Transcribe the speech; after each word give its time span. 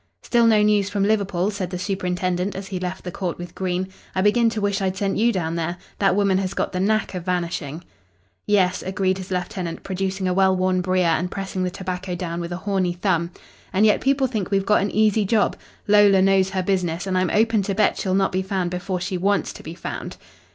"Still 0.23 0.47
no 0.47 0.63
news 0.63 0.89
from 0.89 1.03
Liverpool," 1.03 1.51
said 1.51 1.69
the 1.69 1.77
superintendent 1.77 2.55
as 2.55 2.69
he 2.69 2.79
left 2.79 3.03
the 3.03 3.11
court 3.11 3.37
with 3.37 3.53
Green. 3.53 3.87
"I 4.15 4.21
begin 4.23 4.49
to 4.49 4.59
wish 4.59 4.81
I'd 4.81 4.97
sent 4.97 5.17
you 5.17 5.31
down 5.31 5.53
there. 5.57 5.77
That 5.99 6.15
woman 6.15 6.39
has 6.39 6.55
got 6.55 6.71
the 6.71 6.79
knack 6.79 7.13
of 7.13 7.23
vanishing." 7.23 7.83
"Yes," 8.47 8.81
agreed 8.81 9.19
his 9.19 9.29
lieutenant, 9.29 9.83
producing 9.83 10.27
a 10.27 10.33
well 10.33 10.55
worn 10.55 10.81
brier 10.81 11.05
and 11.05 11.29
pressing 11.29 11.61
the 11.63 11.69
tobacco 11.69 12.15
down 12.15 12.41
with 12.41 12.51
a 12.51 12.57
horny 12.57 12.93
thumb. 12.93 13.29
"And 13.71 13.85
yet 13.85 14.01
people 14.01 14.25
think 14.25 14.49
we've 14.49 14.65
got 14.65 14.81
an 14.81 14.89
easy 14.89 15.23
job. 15.23 15.55
Lola 15.87 16.19
knows 16.23 16.49
her 16.49 16.63
business, 16.63 17.05
and 17.05 17.15
I'm 17.15 17.29
open 17.29 17.61
to 17.61 17.75
bet 17.75 17.99
she'll 17.99 18.15
not 18.15 18.31
be 18.31 18.41
found 18.41 18.71
before 18.71 18.99
she 18.99 19.19
wants 19.19 19.53
to 19.53 19.61
be 19.61 19.75
found." 19.75 20.17